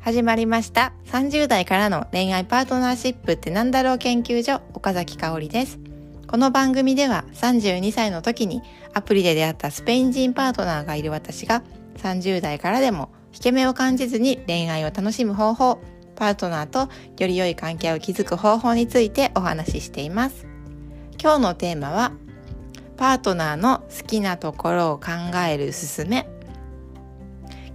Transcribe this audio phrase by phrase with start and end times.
[0.00, 0.94] 始まりました。
[1.12, 5.78] 30代からの恋愛パートナーシップってなんだろう研究所岡崎香織です。
[6.26, 8.62] この番組では32歳の時に
[8.94, 11.62] アプリで出会ったスペイン人パートナーがいる私が
[11.98, 15.82] 30代からでも引け目を感じずに恋愛を楽しむ方法
[16.16, 20.46] パートナーとより良い関係を築く方法についてお話ししています。
[21.20, 22.12] 今日のテーマは
[22.96, 25.10] パートナーの好きなところを考
[25.46, 26.26] えるすすめ。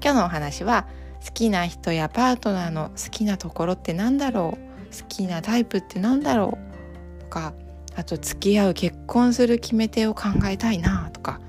[0.03, 0.87] 今日のお話は
[1.25, 4.95] 好きな人やパートナーの好きなところって何だろう？
[4.95, 6.57] 好きなタイプって何だろ
[7.20, 7.21] う？
[7.23, 7.53] とか
[7.95, 11.41] あと付き合う結婚する決め手を考えたいなとか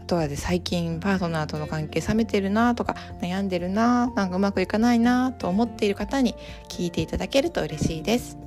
[0.00, 6.34] あとはで最近パートナーとの関係冷めてるなとか悩んでるななんかうまくいかないなと思っている方に
[6.68, 8.38] 聞いていただけると嬉しいです。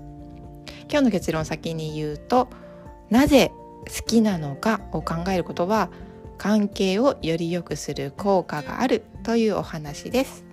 [0.89, 2.47] 今日の結論を先に言うと
[3.09, 3.51] なぜ
[3.87, 5.89] 好きなのかを考えることは
[6.37, 10.45] 関係をより良くする効果があるというお話です。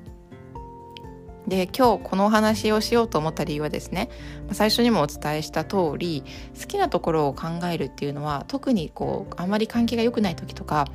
[1.49, 4.11] で今日このお話をしようと思った理由はですね
[4.53, 6.23] 最初にもお伝えした通り
[6.61, 10.87] 好きなところを考えるっていうのは特にこうあまり関係が良くない時とか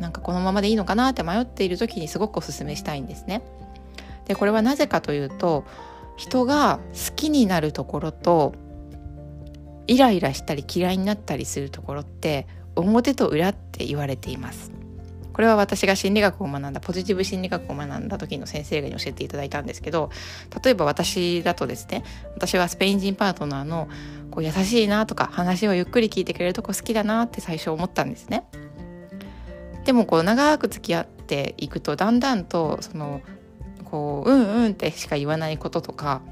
[0.00, 3.42] なんかこのままでいいのかなって迷っている時にすごくおすすめしたいんですね。
[4.26, 5.64] でこれはなぜかというと
[6.16, 8.54] 人が好きになるところと
[9.86, 14.81] イライラしたり嫌いになったりするところって表と裏って言われています。
[15.32, 20.10] これは私が心理学を学んだポジティブ心理学を学んだ時の先生が教えていただいたんですけど
[20.62, 23.88] 例えば私だとですね私はスペイン人パートナーの
[24.30, 28.44] こう優しいなとか話をゆっくり聞いてくれるとこ好きだなって最初思ったんですね。
[29.84, 33.20] でもこう長く付き合っていくとだんだんとその
[33.84, 36.22] こううんうんってしか言わないこととか、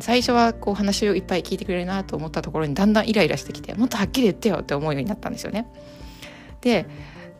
[0.00, 5.66] 最初はこう話をいっぱい聞いてくれるなと思ったところにだんだんイライラしてきてもっとはっきり言ってよって思うようになったんですよね。
[6.60, 6.86] で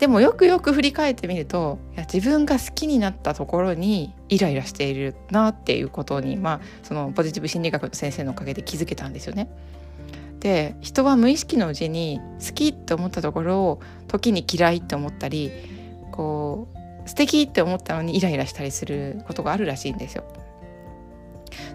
[0.04, 9.48] でもよくよく振り返ってみるといや自分が好きになったところにイライラしているなっていうことに、まあ、そのポジティブ心理学の先生のおかげで気づけたんですよね。
[10.40, 15.50] で人は無意識のうちに好きって思ったところを時に嫌いって思ったり
[16.12, 16.68] こ
[17.06, 20.24] う素敵って思ったのにイライラしたりすることがあるらしいんですよ。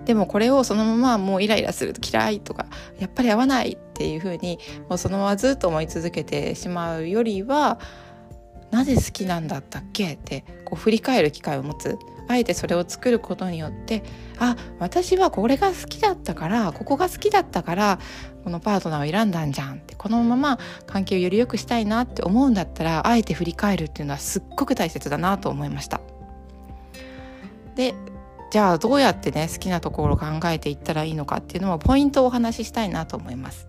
[0.06, 2.67] でもこれをそのままもうイライラすると嫌いとか
[3.00, 7.79] やっぱり合わないっていうふうにもうそのままずっと思い続けてしまうよりは
[8.72, 10.13] なぜ好きなんだったっけ？
[10.13, 11.97] ってこう振り返る機会を持つ
[12.28, 14.03] あえてそれを作ることによって
[14.38, 18.00] あ私はこれが好きだったからここが好きだったから
[18.44, 26.02] このパートナーを選んだんじゃんってこのまま関係をより良くしたいなって思うんだったらあえて振り返るっていうのはすっごく大切だなと思いました。
[27.75, 27.96] で
[28.52, 33.68] じゃあどうやってね好きなところを考えていったらいいのかっていうのもポイントをお話ししたいなと思います。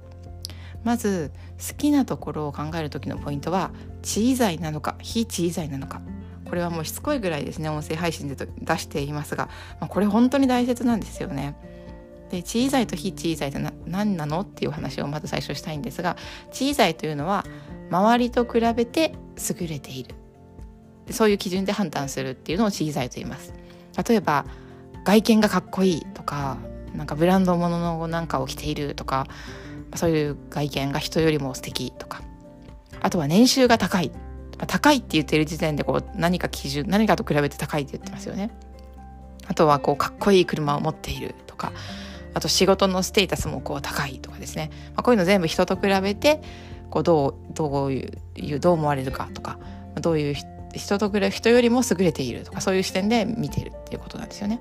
[0.84, 3.70] まず好きなところを考える時のポイントは
[4.02, 6.00] 小さいなのか非小さいなのか
[6.50, 9.48] これはもうしつこいぐらいですね音声配信で出していますが、
[9.78, 11.54] まあ、これ本当に大切なんですよね。
[12.30, 16.16] で小さいと非小さいって何なのっていう話をまず最初したいんですが
[16.52, 17.44] 小さいというのは
[17.90, 19.14] 周りと比べて
[19.60, 20.14] 優れている
[21.10, 23.52] そういう基準で判断するっていうのを小さいと言います。
[24.08, 24.44] 例えば
[25.04, 26.58] 外見がかっこいいとか
[26.94, 29.26] なんかブランド物のなんかを着ているとか
[29.94, 32.22] そういう外見が人よりも素敵とか。
[33.00, 34.12] あとは年収が高い。
[34.66, 38.50] 高いって言ってる時点でこう何か基準何かと比べて高いって言ってますよね。
[39.46, 41.72] あとはこうかっこいい車を持っているとか。
[42.32, 46.40] あと仕事のステータスもこう高いとかですね、まあ、こういうの全部人と比べて
[46.88, 48.06] こうどうどうい
[48.54, 49.58] うどう思われるかとか。
[50.00, 50.34] どういう
[50.74, 52.60] 人と比べ人よりも優れているとか。
[52.60, 54.60] そういう視点で見ているっていうことなんですよね。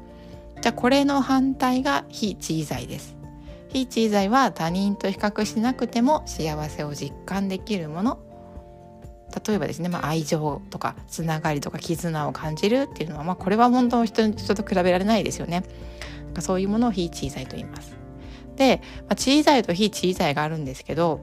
[0.61, 3.18] じゃあこれの反対が非小さいです。
[3.69, 8.19] 非小さいは他人と比較しなくても幸せを実感できるもの。
[9.47, 15.63] 例えばですね、まあ、愛情とかつながりとか絆を感じるっていうのは、まあ、これは本当の人人と比べられないですよね。
[16.39, 17.95] そういうものを非小さいと言います。
[18.55, 21.21] で、まあ、小さいと非小さいがあるんですけど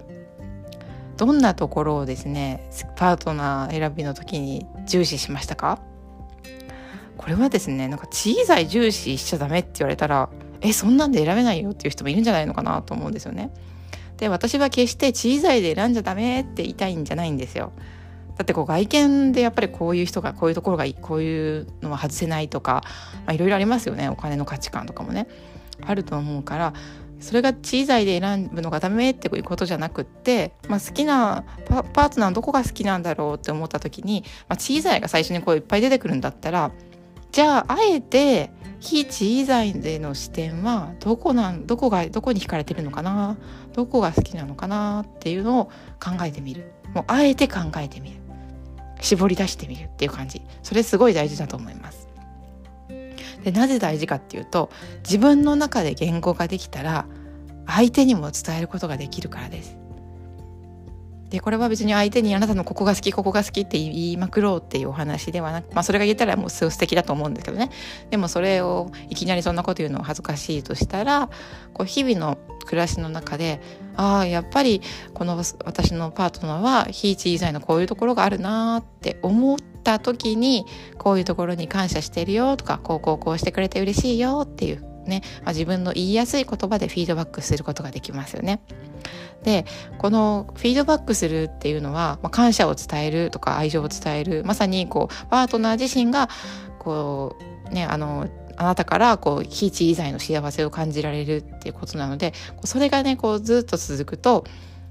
[1.16, 5.80] どんなところをですねパートナー選びの時に重視しましたか？
[7.16, 10.28] これはですねなんか小さい重視しちゃダメって言われたら
[10.60, 13.50] えそんなんで選べないよっていう人もいるんじゃないのかなと思うんですよね。
[14.16, 17.72] で私は決して小さいで選んじゃダメって言いたいんじゃないんですよ。
[18.36, 22.82] だってこう外見でやっぱりこういう人がこういうところがいいこういうのは外せないとか
[23.30, 25.26] いろいろありますよねお金の価値観とかもね
[25.80, 26.74] あると思うから
[27.18, 31.44] それが小さいで選ぶのがダメっていうことじゃなくって、まあ、好きな
[31.94, 36.72] パートナーのどこが好きなんだろうって思った時に、まあ、小さいが最初にこういっぱい出てくるんだったら
[37.36, 38.50] じゃああえて
[38.80, 43.36] 非小さいでの視点はどこなんどこがどこに惹かれてるのかな
[43.74, 45.64] どこが好きなのかなっていうのを
[46.02, 48.16] 考えてみるもうあえて考えてみる
[49.02, 52.08] 絞り出してみるっていう感じそれすごい大事だと思います。
[52.88, 54.70] ででなぜ大事かっていうと
[55.04, 57.04] 自分の中で言語ができたら
[57.66, 59.76] 相手にも伝えることができるからです。
[61.30, 67.70] でこれは別に相手にあなたのここが好きここが好きって言いまくろうっていうお話ではなくまあそれが言えたらもう素敵だと思うんですけどね
[68.10, 71.28] でもそれをいきなりそんなこと言うのは恥ずかしいとしたら
[71.72, 73.60] こう日々の暮らしの中で
[73.96, 74.82] ああやっぱり
[75.14, 80.64] この私のパートナーは非小さいのこういうところがあるなって思った時に
[80.98, 88.60] こういうところに感謝してるよとかこうこうこうしてくれて嬉しいよっていうね、まあ、自分の言いやすい言葉でフィードバックすることができますよね。
[89.46, 89.64] で
[89.98, 96.28] このフィードバックするっていうのは、まあ、感謝を伝えるとか愛情を伝えるまさにこうパートナー自身が
[96.80, 97.36] こ
[97.70, 102.34] うねあのあなたからこう非小さいの幸せを感じられるっていうことなので
[102.64, 104.44] それがねこうずっと続くと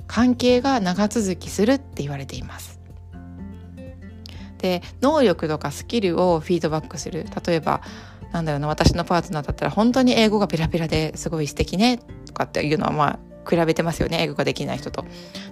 [0.07, 2.79] 関係が長続きするって言われています。
[4.59, 7.81] で能力とかスキルをフィードバックする例えば
[8.31, 15.05] なんだろうな私のパートナーだったら本当に英語がペラペラですごい素敵ねとかっていうのはまあ比べてますよね英語ができない人と。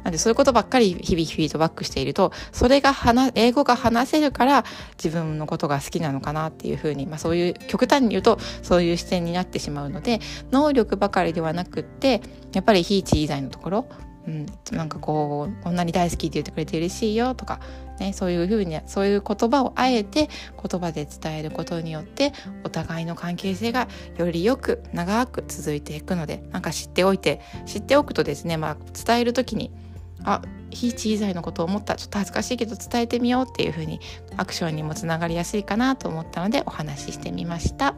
[0.04, 2.94] なんでそういうことばっかり日々フィードバックしているとそれが
[3.36, 4.66] 英語が話せるから
[5.01, 10.19] 自分のことが好きなのかなっていうふうに、まあ、そういう極端に言うとそういう視点になってしまうので
[10.51, 12.22] 能力ばかりではなくって
[12.54, 13.86] やっぱり非地以外のところ
[14.25, 17.60] うん、なんかこうこんなに大好きって言ってくれて嬉しいよとか、
[18.03, 20.29] ね、そういうふうにそういう言葉をあえて
[20.61, 22.33] 言葉で伝えることによって
[22.63, 29.71] お互いの関係性がよりよく長く続いていくのでなんか知っておいて知っておくとですね、まあ、伝える時に
[30.23, 34.00] あ非小さいのことを思ったちょっと恥ずかしいけど伝えてみようっていうふうに
[34.38, 37.95] アクションにもつながりやすいかなと思ったのでお話ししてみました。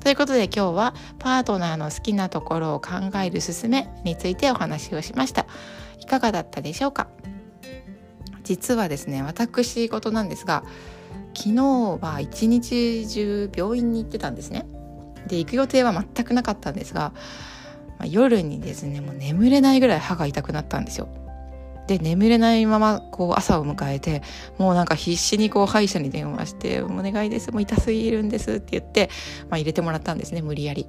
[0.00, 5.46] ということで今日はパートナーの好きなところを考えるすすめについてお話をしました
[5.98, 7.08] いかがだったでしょうか？
[8.44, 10.64] 実はですね私事なんですが
[11.34, 14.66] 昨日は一日中病院に行ってたんですね
[15.26, 17.12] で行く予定は全くなかったんですが、
[17.98, 21.08] まあ、夜にですねもう眠れないぐらい歯が痛くなったんですよ
[21.86, 24.22] で眠れないままこう朝を迎えて
[24.58, 29.10] もうなんか必死にこう歯医者に電話して「お願いですもう痛すぎるんです」って言って、
[29.50, 30.86] まあ、入れてもらったんですね無理やり。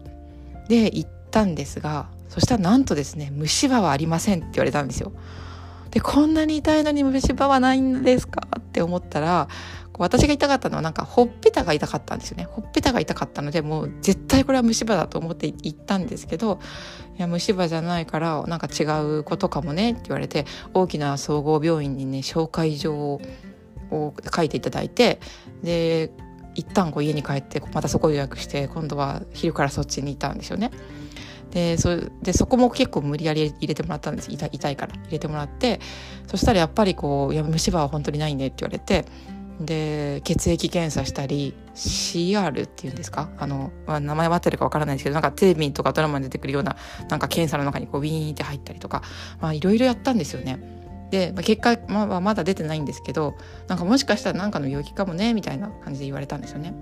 [0.69, 5.11] で行ったんですがそしたらなんとですね虫歯はありませんって言われたんですよ。
[5.95, 8.49] でこんなに痛いのに虫歯はないんですか？
[8.59, 9.47] って思ったら
[9.97, 16.59] 私が痛かったのはなんかほっぺたが痛かったんですよねほっぺたが痛かったのでもう絶対これは虫歯だと思って行ったんですけど
[17.17, 18.83] いや虫歯じゃないからなんか違
[19.19, 23.21] うことかもねって言われて大きな総合病院にね紹介状を
[24.35, 25.21] 書いていただいて
[25.63, 26.11] で
[26.55, 30.71] 一旦こう家に帰ってまたそこ予約して今度は昼からそっちにいたんですよね。
[31.55, 34.29] でそでそこも結構無理やり入れてもらったんです。
[34.29, 34.93] 痛痛いから。
[34.93, 35.79] 入れてもらって。
[36.27, 39.05] そしたらやっぱりこう「いや虫歯は本当にないね」って言われて。
[39.57, 43.29] で血液検査したり CR っていうんですか？
[43.37, 46.75] あの、まあ、名前は合ってるかわからないですけどなんかテレビとかドラマに出てくるような
[47.07, 49.01] なんか検査の中にこうウィーンって入ったりとか
[49.53, 50.59] いろいろやったんですよね。
[51.09, 53.35] で、結果、まあ、まだ出てないんですけど
[53.69, 56.73] なんかもしかしたら何かの病気かもねみたいな感じで言われたんですよね。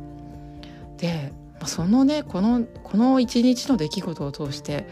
[0.98, 1.32] で、
[1.66, 4.88] そのねこのこの一日の出来事を通して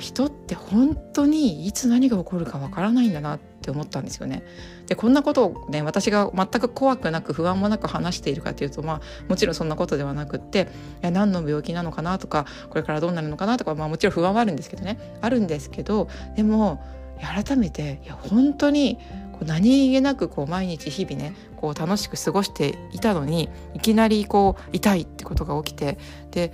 [0.00, 4.42] 人って本当にいつ何が起こるかわからないんだなって思ったんですよね。
[4.86, 10.68] でこんなことをね私が全く怖くなく不安もなく話しているかというとまあもちろんそんなことではなくって
[11.02, 16.82] いや何の病気なのかなとかこれからどうなるのかなとか、まあ、もちろん不安はあるんですけどねあるんですけどでも
[17.20, 18.98] 改めていや本当に
[19.44, 25.98] 何気なくこう毎日日々ねこう楽しく過ごしていたのにいきなりこう痛いってことが起きて
[26.30, 26.52] で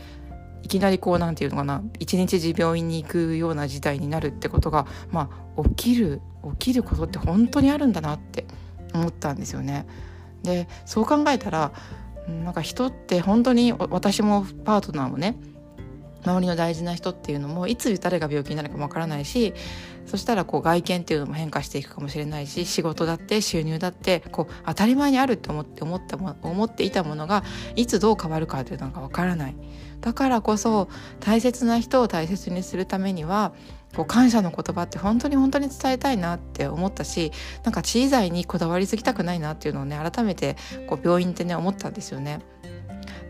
[0.62, 6.21] いきなりこうなんていうのかな一日中病院に行くような事態になるってことがまあ起きる
[6.59, 8.45] 起きることって本当にあるんだなって
[8.95, 9.87] 思ったんですよね。
[10.42, 11.73] でそう考えたら
[12.28, 15.37] なんか人って本当に私もパートナーもね
[16.25, 19.55] 周りの大事な人っていうのもいつ誰が病気になるかもわからないし
[20.07, 27.45] そしたらこう外見っていうのも変化していくかもしれないし仕事だって収入だってこう当たり前にあるって思って思った思っていたものが
[27.77, 29.57] いつどう変わるかっていうのがわからない
[30.01, 30.89] だからこそ
[31.21, 33.53] 大切な人を大切にするためには
[33.95, 37.33] こう感謝の言葉って本当に本当に伝えたいなって思ったし
[37.65, 40.57] なんか小さいにこだわりすぎたくないなっていうのをね改めて
[40.87, 42.41] こう病院ってね思ったんですよね。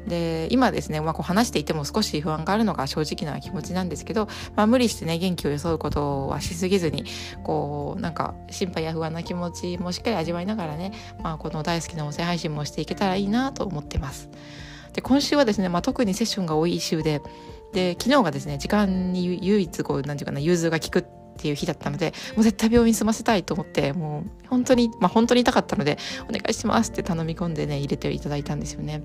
[0.07, 7.05] で今ですね、まあ、こう話していても少し不安があるのが正直な気持ちなんですけど、まあ、無理してね元気を装うことはしすぎずに
[7.45, 14.31] こうなんか心配や不安な気持ちもしっかり味わいながらね、まあ、この大好きな音声配信もしていけたらいいなと思ってます。
[14.93, 17.21] で今週はですね、まあ、特にセッションが多い週で
[17.73, 21.05] で昨日がですね時間に唯一こう何て言うかな融通が利く
[21.39, 25.97] っていう日だったのでもう絶対病院済ませたいと思ってもう本当にまあ本当に痛かったので
[26.29, 29.03] お願いしますって頼み込んでね入れていただいたんですよね。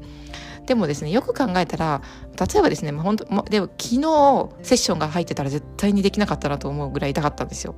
[0.65, 2.01] でもですねよく考えたら
[2.39, 7.75] 例えばですね、まあ、本当でも昨日セッションが入ってたら絶対にできなかったなと思うぐらい痛かったんですよ。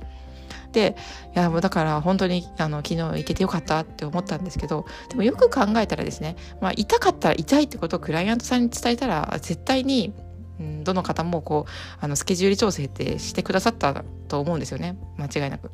[0.72, 0.96] で
[1.34, 10.12] いやもうだから本当にあの昨日行けてよかったって思ったんですけどでもよく考えたらですね、まあ、痛かったら痛いってことをクライアントさんに伝えたら絶対に
[10.60, 11.70] うん、どの方もこう
[12.00, 14.96] あのスケジュール調整ってしてくださったと思うんですよね。
[15.18, 15.70] 間違いなく。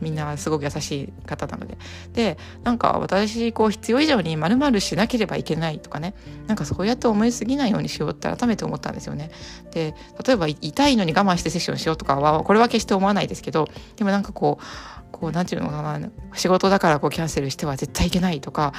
[0.00, 1.76] みんなすごく優しい方なので。
[2.12, 6.14] でなんか私こう必要以上にまるしなければいけないとかね。
[6.46, 9.30] なんかそうやって思いすぎないようにしようって改めて思ったんですよね。
[9.72, 9.94] で
[10.24, 14.64] 例えば痛いのに我慢してセッションしようとかはこれは決して思わないですけどでもなんかこう
[15.10, 18.72] こうなんていうのかな仕事だからこうキャンセルしては絶対いけないとか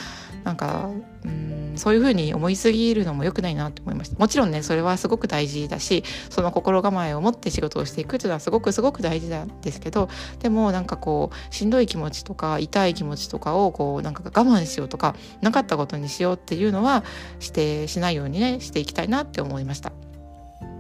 [0.44, 0.90] なんか
[1.26, 10.10] うんそういうふうに思いすぎるのも良くないなと思いましたもちろんねそれはすごく大事だしその心構えを持って仕事をしていくっていうのはすごくすごく大事なんですけど
[10.40, 17.04] でもなんかこうしんどい気持ちとか痛い気持ちとかをこうなんか我慢しようとかなかったことにしようっていうのは
[17.40, 20.11] してしないようにねしていきたいなって思いました。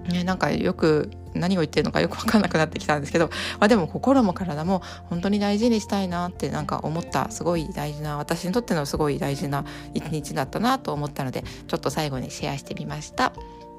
[0.09, 3.27] ね、なんかよく何を言ってるのかよく分かんなくなってきたんですけど、
[3.59, 13.33] まあ、でも心も体も本当に大事にしたいなってなんか思ったすごい大事な私にとってのすごい大事な一日だったなと思ったのでちょっと最後にシェアしてみました。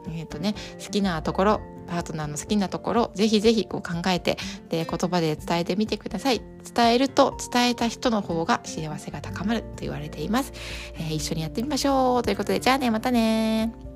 [0.08, 4.36] えーとね、好きなところパートナーの好きなところぜひぜひこう考えて
[4.68, 6.40] で言葉で伝えてみてください。
[6.74, 10.52] 伝えると伝えた人の方が幸せが高まると言われています、
[10.94, 12.22] えー、一緒にやってみましょう。
[12.22, 13.91] ということでじゃあねまたね